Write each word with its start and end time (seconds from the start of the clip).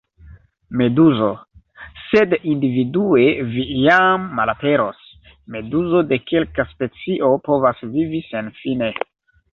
Meduzo: 0.79 1.27
"Sed 2.05 2.33
individue 2.53 3.27
vi 3.51 3.67
iam 3.83 4.25
malaperos. 4.39 5.05
Meduzo 5.57 6.05
de 6.13 6.21
kelka 6.33 6.69
specio 6.75 7.33
povas 7.51 7.89
vivi 7.97 8.27
senfine." 8.33 8.95